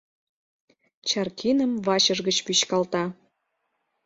Чаркиным 1.09 1.71
вачыж 1.85 2.19
гыч 2.27 2.37
вӱчкалта. 2.45 3.03